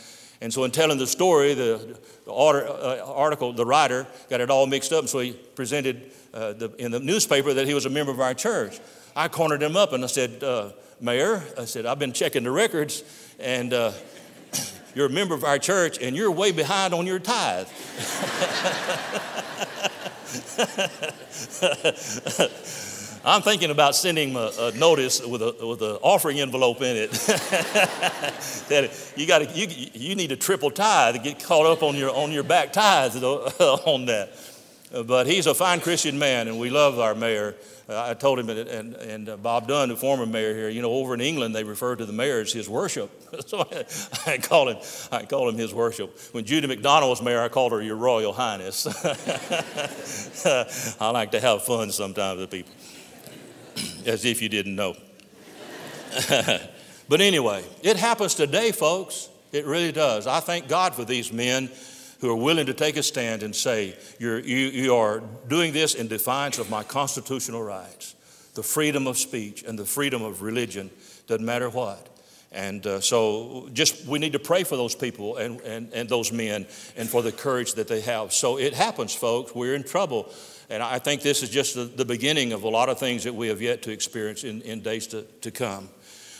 [0.43, 4.67] And so, in telling the story, the, the uh, article, the writer got it all
[4.67, 4.99] mixed up.
[4.99, 8.19] And so, he presented uh, the, in the newspaper that he was a member of
[8.19, 8.81] our church.
[9.15, 12.51] I cornered him up and I said, uh, Mayor, I said, I've been checking the
[12.51, 13.05] records,
[13.39, 13.93] and uh,
[14.97, 17.69] you're a member of our church, and you're way behind on your tithe.
[23.25, 27.11] I'm thinking about sending a, a notice with a with an offering envelope in it.
[28.69, 32.11] that you got you you need a triple tithe to get caught up on your
[32.11, 34.31] on your back tithes on that.
[35.07, 37.55] But he's a fine Christian man, and we love our mayor.
[37.89, 41.15] I told him, and, and, uh, Bob Dunn, the former mayor here, you know, over
[41.15, 43.11] in England, they refer to the mayor as his worship.
[43.47, 43.85] so I,
[44.33, 44.77] I, call him,
[45.11, 46.17] I call him his worship.
[46.33, 48.87] When Judy McDonald was mayor, I called her your royal highness.
[51.01, 52.73] I like to have fun sometimes with people,
[54.07, 54.97] as if you didn't know.
[57.09, 59.29] but anyway, it happens today, folks.
[59.53, 60.27] It really does.
[60.27, 61.71] I thank God for these men
[62.21, 65.95] who are willing to take a stand and say, You're, you, you are doing this
[65.95, 68.15] in defiance of my constitutional rights,
[68.55, 70.91] the freedom of speech and the freedom of religion,
[71.27, 72.09] doesn't matter what.
[72.53, 76.31] And uh, so, just we need to pray for those people and, and, and those
[76.31, 78.33] men and for the courage that they have.
[78.33, 79.55] So, it happens, folks.
[79.55, 80.31] We're in trouble.
[80.73, 83.35] And I think this is just the, the beginning of a lot of things that
[83.35, 85.91] we have yet to experience in, in days to, to come.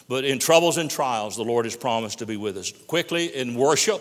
[0.09, 2.73] But in troubles and trials, the Lord has promised to be with us.
[2.87, 4.01] Quickly, in worship,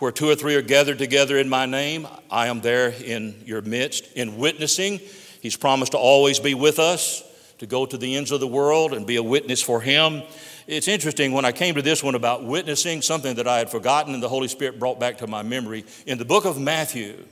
[0.00, 3.62] where two or three are gathered together in my name, I am there in your
[3.62, 4.12] midst.
[4.12, 5.00] In witnessing,
[5.40, 7.24] He's promised to always be with us,
[7.56, 10.24] to go to the ends of the world and be a witness for Him.
[10.66, 14.12] It's interesting when I came to this one about witnessing, something that I had forgotten
[14.12, 15.86] and the Holy Spirit brought back to my memory.
[16.04, 17.24] In the book of Matthew,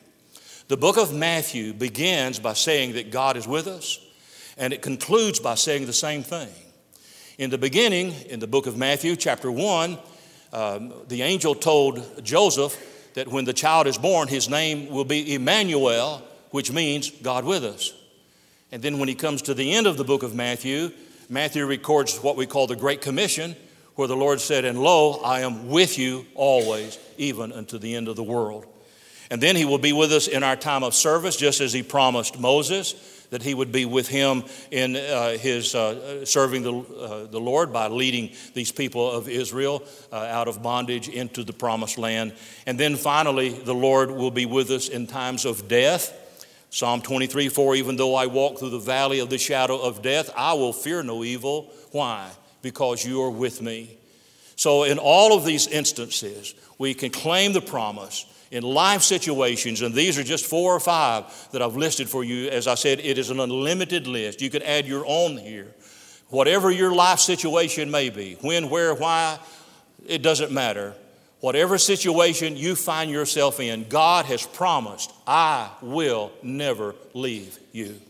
[0.68, 4.00] the book of Matthew begins by saying that God is with us,
[4.58, 6.48] and it concludes by saying the same thing.
[7.38, 9.98] In the beginning, in the book of Matthew, chapter 1,
[10.52, 12.76] um, the angel told Joseph
[13.14, 17.62] that when the child is born, his name will be Emmanuel, which means God with
[17.62, 17.92] us.
[18.72, 20.90] And then when he comes to the end of the book of Matthew,
[21.28, 23.54] Matthew records what we call the Great Commission,
[23.94, 28.08] where the Lord said, And lo, I am with you always, even unto the end
[28.08, 28.66] of the world.
[29.30, 31.82] And then he will be with us in our time of service, just as he
[31.82, 32.94] promised Moses
[33.30, 37.72] that he would be with him in uh, his uh, serving the, uh, the Lord
[37.72, 42.34] by leading these people of Israel uh, out of bondage into the promised land.
[42.66, 46.22] And then finally, the Lord will be with us in times of death.
[46.70, 50.30] Psalm 23 4 Even though I walk through the valley of the shadow of death,
[50.36, 51.72] I will fear no evil.
[51.92, 52.30] Why?
[52.62, 53.96] Because you are with me.
[54.56, 59.94] So, in all of these instances, we can claim the promise in life situations, and
[59.94, 62.48] these are just four or five that I've listed for you.
[62.48, 64.40] As I said, it is an unlimited list.
[64.40, 65.74] You can add your own here.
[66.28, 69.38] Whatever your life situation may be, when, where, why,
[70.06, 70.94] it doesn't matter.
[71.40, 78.00] Whatever situation you find yourself in, God has promised, I will never leave you.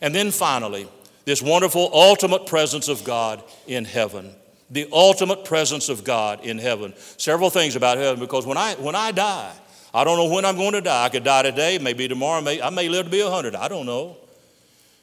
[0.00, 0.88] And then finally,
[1.24, 4.34] this wonderful ultimate presence of God in heaven
[4.72, 6.94] the ultimate presence of God in heaven.
[7.18, 9.52] Several things about heaven because when I, when I die,
[9.94, 11.04] I don't know when I'm going to die.
[11.04, 13.54] I could die today, maybe tomorrow, I may live to be 100.
[13.54, 14.16] I don't know.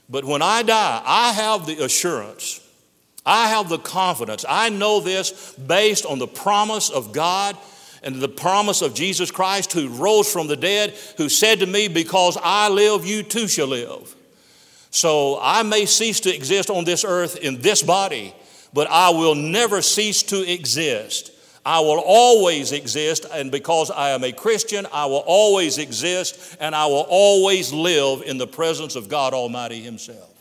[0.09, 2.59] But when I die, I have the assurance,
[3.25, 4.43] I have the confidence.
[4.49, 7.55] I know this based on the promise of God
[8.01, 11.87] and the promise of Jesus Christ who rose from the dead, who said to me,
[11.87, 14.15] Because I live, you too shall live.
[14.89, 18.33] So I may cease to exist on this earth in this body,
[18.73, 21.31] but I will never cease to exist.
[21.65, 26.73] I will always exist, and because I am a Christian, I will always exist, and
[26.73, 30.33] I will always live in the presence of God Almighty Himself.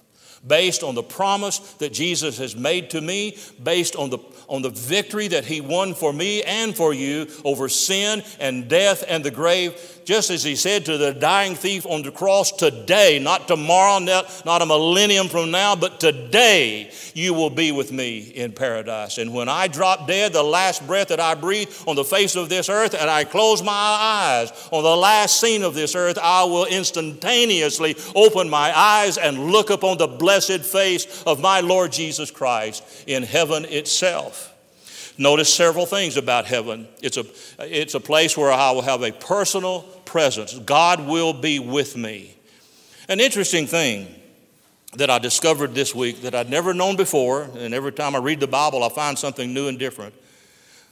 [0.47, 4.71] Based on the promise that Jesus has made to me, based on the on the
[4.71, 9.31] victory that he won for me and for you over sin and death and the
[9.31, 13.99] grave, just as he said to the dying thief on the cross, today, not tomorrow,
[13.99, 19.19] not a millennium from now, but today you will be with me in paradise.
[19.19, 22.49] And when I drop dead, the last breath that I breathe on the face of
[22.49, 26.45] this earth, and I close my eyes on the last scene of this earth, I
[26.45, 32.31] will instantaneously open my eyes and look upon the blessed face of my Lord Jesus
[32.31, 34.55] Christ in heaven itself.
[35.21, 36.87] Notice several things about heaven.
[37.03, 37.27] It's a,
[37.59, 40.59] it's a place where I will have a personal presence.
[40.59, 42.35] God will be with me.
[43.09, 44.09] An interesting thing
[44.97, 48.41] that I discovered this week that I'd never known before, and every time I read
[48.41, 50.15] the Bible, I find something new and different.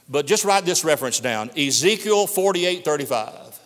[0.09, 3.59] But just write this reference down Ezekiel 48 35.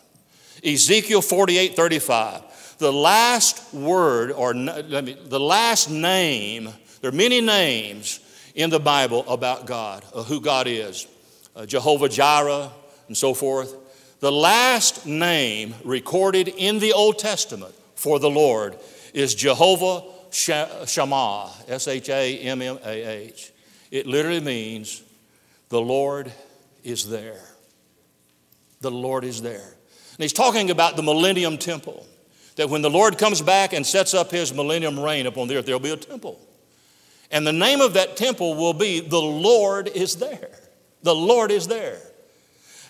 [0.63, 2.77] Ezekiel 48 35.
[2.79, 6.69] The last word, or let me, the last name,
[7.01, 8.19] there are many names
[8.55, 11.07] in the Bible about God, uh, who God is
[11.55, 12.71] uh, Jehovah Jireh,
[13.07, 13.75] and so forth.
[14.21, 18.77] The last name recorded in the Old Testament for the Lord
[19.15, 23.51] is Jehovah Shammah, S H A M M A H.
[23.89, 25.01] It literally means
[25.69, 26.31] the Lord
[26.83, 27.41] is there.
[28.81, 29.57] The Lord is there.
[29.57, 32.05] And he's talking about the millennium temple.
[32.57, 35.65] That when the Lord comes back and sets up his millennium reign upon the earth,
[35.65, 36.39] there'll be a temple.
[37.31, 40.51] And the name of that temple will be The Lord is there.
[41.01, 41.97] The Lord is there.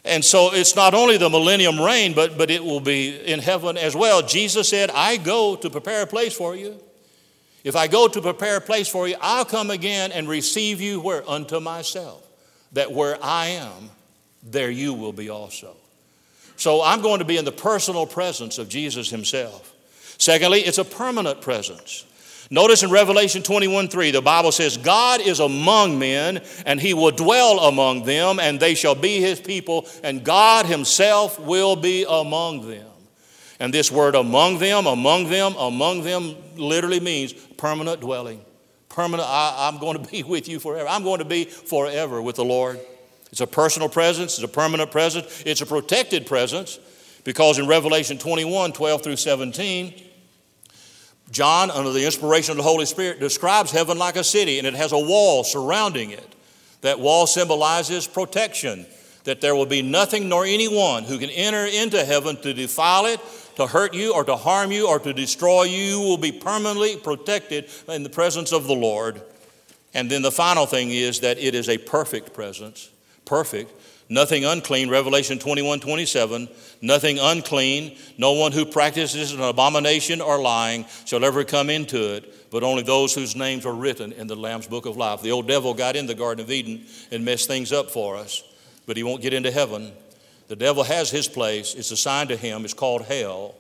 [0.04, 3.78] And so it's not only the millennium reign, but, but it will be in heaven
[3.78, 4.22] as well.
[4.22, 6.82] Jesus said, I go to prepare a place for you.
[7.64, 11.00] If I go to prepare a place for you, I'll come again and receive you
[11.00, 11.28] where?
[11.30, 12.28] Unto myself.
[12.72, 13.92] That where I am,
[14.42, 15.76] there you will be also.
[16.56, 19.74] So I'm going to be in the personal presence of Jesus himself.
[20.18, 22.06] Secondly, it's a permanent presence.
[22.54, 27.12] Notice in Revelation 21 3, the Bible says, God is among men, and he will
[27.12, 32.68] dwell among them, and they shall be his people, and God himself will be among
[32.68, 32.88] them.
[33.62, 38.44] And this word among them, among them, among them literally means permanent dwelling.
[38.90, 40.90] Permanent, I, am going to be with you forever.
[40.90, 42.82] I'm going to be forever with the Lord.
[43.32, 46.80] It's a personal presence, it's a permanent presence, it's a protected presence,
[47.24, 50.11] because in Revelation 21 12 through 17,
[51.32, 54.76] John, under the inspiration of the Holy Spirit, describes heaven like a city, and it
[54.76, 56.36] has a wall surrounding it.
[56.82, 58.86] That wall symbolizes protection,
[59.24, 63.20] that there will be nothing nor anyone who can enter into heaven to defile it,
[63.56, 65.78] to hurt you, or to harm you, or to destroy you.
[65.78, 69.22] You will be permanently protected in the presence of the Lord.
[69.94, 72.90] And then the final thing is that it is a perfect presence,
[73.26, 73.72] perfect,
[74.10, 76.50] nothing unclean, Revelation 21 27,
[76.82, 82.52] nothing unclean, no one who practices an abomination or lying shall ever come into it,
[82.52, 85.22] but only those whose names are written in the Lamb's book of life.
[85.22, 88.44] The old devil got in the Garden of Eden and messed things up for us,
[88.86, 89.92] but he won't get into heaven.
[90.50, 93.56] The devil has his place, it's assigned to him, it's called hell,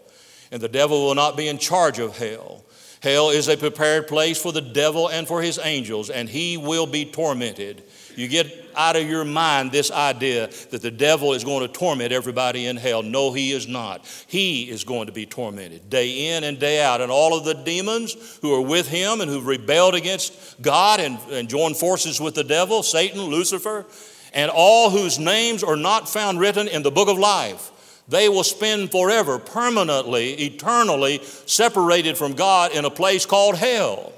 [0.51, 2.63] and the devil will not be in charge of hell.
[3.01, 6.85] Hell is a prepared place for the devil and for his angels, and he will
[6.85, 7.81] be tormented.
[8.15, 12.11] You get out of your mind this idea that the devil is going to torment
[12.11, 13.03] everybody in hell.
[13.03, 14.05] No, he is not.
[14.27, 17.01] He is going to be tormented day in and day out.
[17.01, 21.17] And all of the demons who are with him and who've rebelled against God and,
[21.29, 23.85] and joined forces with the devil, Satan, Lucifer,
[24.33, 27.71] and all whose names are not found written in the book of life
[28.11, 34.11] they will spend forever, permanently, eternally separated from God in a place called hell,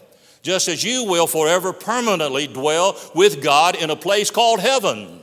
[0.43, 5.19] just as you will forever, permanently dwell with God in a place called heaven.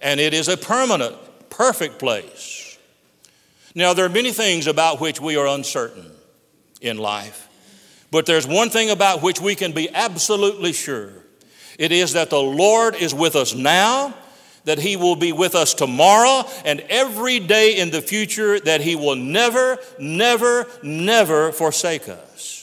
[0.00, 1.16] And it is a permanent,
[1.50, 2.78] perfect place.
[3.74, 6.10] Now, there are many things about which we are uncertain
[6.80, 7.48] in life,
[8.10, 11.12] but there's one thing about which we can be absolutely sure
[11.80, 14.14] it is that the Lord is with us now
[14.64, 18.96] that He will be with us tomorrow and every day in the future, that He
[18.96, 22.59] will never, never, never forsake us.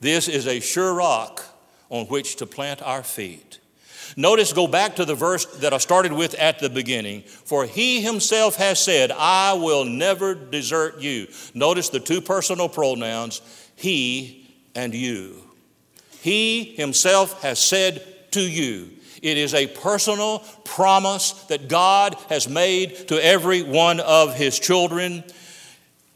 [0.00, 1.44] This is a sure rock
[1.90, 3.58] on which to plant our feet.
[4.16, 7.22] Notice, go back to the verse that I started with at the beginning.
[7.22, 11.26] For he himself has said, I will never desert you.
[11.54, 13.42] Notice the two personal pronouns,
[13.76, 15.42] he and you.
[16.20, 18.90] He himself has said to you.
[19.22, 25.24] It is a personal promise that God has made to every one of His children.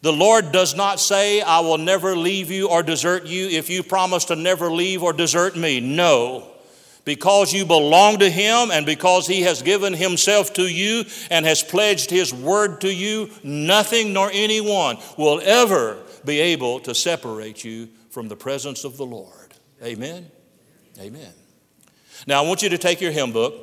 [0.03, 3.85] The Lord does not say, I will never leave you or desert you if you
[3.85, 5.81] promise to never leave or desert me.
[5.81, 6.49] No.
[7.05, 11.63] Because you belong to Him and because He has given Himself to you and has
[11.63, 17.89] pledged His word to you, nothing nor anyone will ever be able to separate you
[18.11, 19.55] from the presence of the Lord.
[19.83, 20.31] Amen.
[21.01, 21.33] Amen.
[22.27, 23.55] Now, I want you to take your hymn book.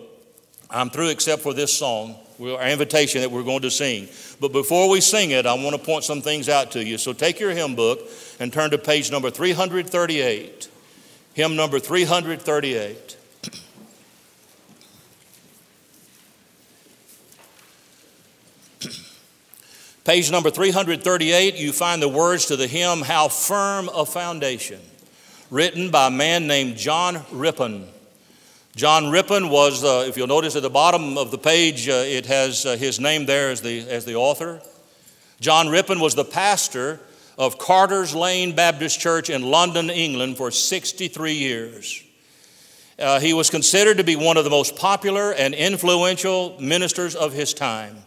[0.70, 4.08] I'm through except for this song, our invitation that we're going to sing.
[4.40, 6.98] But before we sing it, I want to point some things out to you.
[6.98, 8.00] So take your hymn book
[8.40, 10.70] and turn to page number 338.
[11.34, 13.18] Hymn number 338.
[20.06, 24.80] Page number 338, you find the words to the hymn, How Firm a Foundation,
[25.52, 27.88] written by a man named John Rippon.
[28.80, 32.28] John Rippon was, uh, if you'll notice at the bottom of the page, uh, it
[32.28, 34.62] has uh, his name there as the, as the author.
[35.42, 37.02] John Rippon was the pastor
[37.38, 42.02] of Carter's Lane Baptist Church in London, England for 63 years.
[42.98, 47.34] Uh, he was considered to be one of the most popular and influential ministers of
[47.34, 47.98] his time.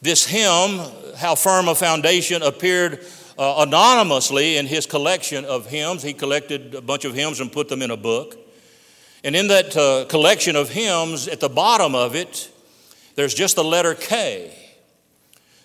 [0.00, 0.78] This hymn,
[1.16, 3.04] How Firm a Foundation, appeared
[3.36, 6.04] uh, anonymously in his collection of hymns.
[6.04, 8.38] He collected a bunch of hymns and put them in a book.
[9.24, 12.52] And in that uh, collection of hymns, at the bottom of it,
[13.14, 14.54] there's just the letter K.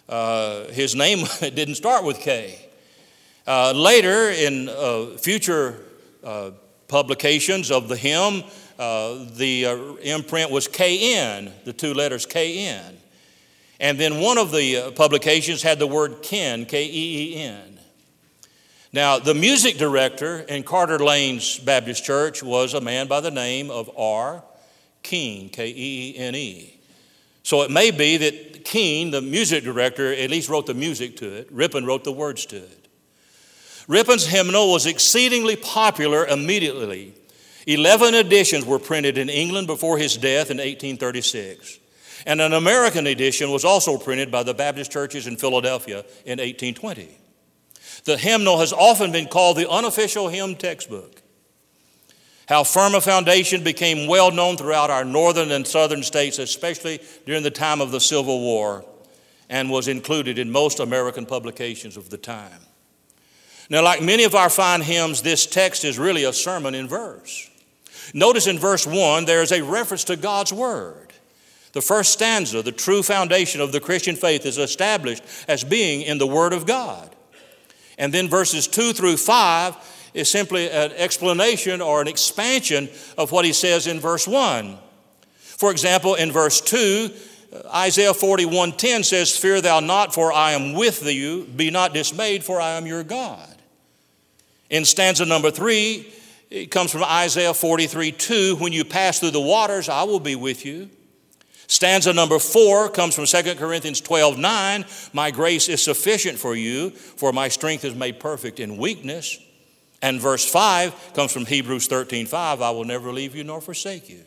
[0.07, 2.57] Uh, his name didn't start with K.
[3.45, 5.77] Uh, later, in uh, future
[6.23, 6.51] uh,
[6.87, 8.43] publications of the hymn,
[8.79, 12.95] uh, the imprint was KN, the two letters KN.
[13.81, 17.68] And then one of the publications had the word Keen, K E E N.
[18.91, 23.69] Now, the music director in Carter Lane's Baptist Church was a man by the name
[23.69, 24.43] of R.
[25.03, 26.79] Keene, K E E N E.
[27.43, 31.31] So it may be that Keene, the music director, at least wrote the music to
[31.31, 31.47] it.
[31.51, 32.87] Rippon wrote the words to it.
[33.87, 37.13] Rippon's hymnal was exceedingly popular immediately.
[37.67, 41.79] Eleven editions were printed in England before his death in 1836.
[42.25, 47.07] And an American edition was also printed by the Baptist churches in Philadelphia in 1820.
[48.03, 51.21] The hymnal has often been called the unofficial hymn textbook.
[52.47, 57.43] How firm a foundation became well known throughout our northern and southern states, especially during
[57.43, 58.83] the time of the Civil War,
[59.49, 62.61] and was included in most American publications of the time.
[63.69, 67.49] Now, like many of our fine hymns, this text is really a sermon in verse.
[68.15, 71.13] Notice in verse 1, there is a reference to God's Word.
[71.73, 76.17] The first stanza, the true foundation of the Christian faith, is established as being in
[76.17, 77.15] the Word of God.
[77.99, 79.75] And then verses 2 through 5
[80.13, 84.77] is simply an explanation or an expansion of what he says in verse 1.
[85.37, 87.11] For example, in verse 2,
[87.51, 92.43] uh, Isaiah 41:10 says, "Fear thou not, for I am with thee; be not dismayed,
[92.43, 93.55] for I am your God."
[94.69, 96.07] In stanza number 3,
[96.49, 100.65] it comes from Isaiah 43:2, "When you pass through the waters, I will be with
[100.65, 100.89] you."
[101.69, 104.85] Stanza number four comes from 2 Corinthians 12 9.
[105.13, 109.39] My grace is sufficient for you, for my strength is made perfect in weakness.
[110.01, 112.61] And verse 5 comes from Hebrews 13 5.
[112.63, 114.23] I will never leave you nor forsake you.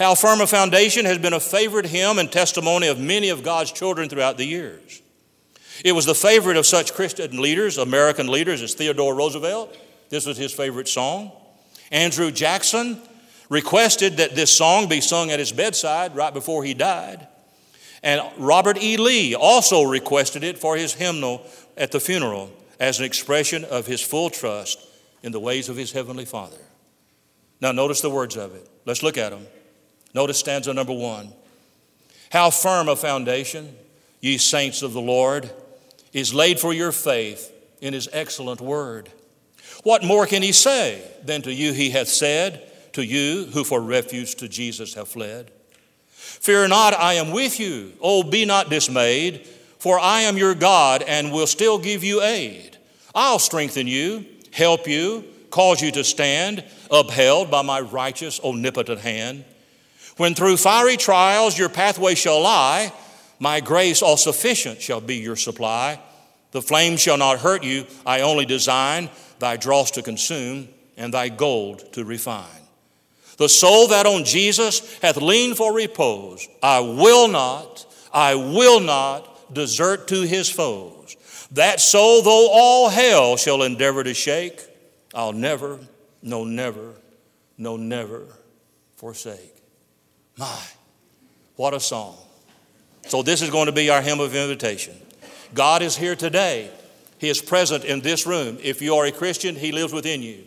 [0.00, 3.70] How Firm a Foundation has been a favorite hymn and testimony of many of God's
[3.70, 5.00] children throughout the years.
[5.84, 9.76] It was the favorite of such Christian leaders, American leaders, as Theodore Roosevelt.
[10.10, 11.30] This was his favorite song.
[11.92, 13.00] Andrew Jackson
[13.52, 17.28] requested that this song be sung at his bedside right before he died.
[18.02, 18.96] And Robert E.
[18.96, 21.46] Lee also requested it for his hymnal
[21.76, 22.50] at the funeral
[22.80, 24.82] as an expression of his full trust
[25.22, 26.56] in the ways of his heavenly Father.
[27.60, 28.66] Now, notice the words of it.
[28.86, 29.46] Let's look at them.
[30.14, 31.30] Notice stanza number one.
[32.30, 33.76] How firm a foundation,
[34.22, 35.50] ye saints of the Lord,
[36.14, 39.10] is laid for your faith in his excellent word.
[39.82, 43.80] What more can he say than to you he hath said, to you who for
[43.80, 45.50] refuge to Jesus have fled?
[46.12, 47.92] Fear not, I am with you.
[48.00, 49.46] Oh, be not dismayed,
[49.78, 52.76] for I am your God and will still give you aid.
[53.14, 59.44] I'll strengthen you, help you, cause you to stand, upheld by my righteous, omnipotent hand.
[60.16, 62.92] When through fiery trials your pathway shall lie,
[63.38, 66.00] my grace all sufficient shall be your supply.
[66.52, 71.28] The flame shall not hurt you, I only design thy dross to consume and thy
[71.28, 72.61] gold to refine.
[73.38, 79.54] The soul that on Jesus hath leaned for repose, I will not, I will not
[79.54, 81.16] desert to his foes.
[81.52, 84.60] That soul, though all hell shall endeavor to shake,
[85.14, 85.78] I'll never,
[86.22, 86.94] no, never,
[87.58, 88.26] no, never
[88.96, 89.54] forsake.
[90.36, 90.62] My,
[91.56, 92.16] what a song.
[93.08, 94.94] So, this is going to be our hymn of invitation.
[95.52, 96.70] God is here today.
[97.18, 98.58] He is present in this room.
[98.62, 100.44] If you are a Christian, He lives within you.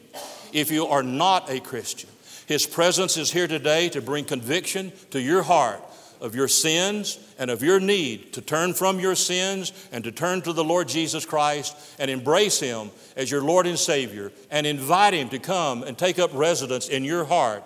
[0.51, 2.09] If you are not a Christian,
[2.47, 5.81] his presence is here today to bring conviction to your heart
[6.21, 10.41] of your sins and of your need to turn from your sins and to turn
[10.41, 15.13] to the Lord Jesus Christ and embrace Him as your Lord and Savior and invite
[15.13, 17.63] Him to come and take up residence in your heart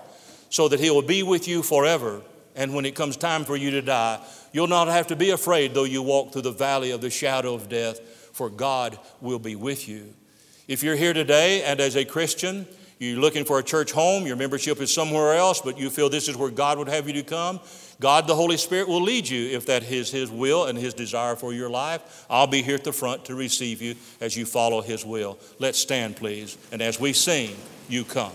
[0.49, 2.21] so that He will be with you forever.
[2.55, 4.19] And when it comes time for you to die,
[4.51, 7.53] you'll not have to be afraid though you walk through the valley of the shadow
[7.53, 7.99] of death,
[8.33, 10.13] for God will be with you.
[10.67, 12.67] If you're here today and as a Christian,
[12.99, 16.27] you're looking for a church home, your membership is somewhere else, but you feel this
[16.27, 17.61] is where God would have you to come.
[18.01, 21.35] God, the Holy Spirit, will lead you if that is His will and His desire
[21.35, 22.25] for your life.
[22.29, 25.37] I'll be here at the front to receive you as you follow His will.
[25.59, 26.57] Let's stand, please.
[26.71, 27.55] And as we sing,
[27.87, 28.33] you come.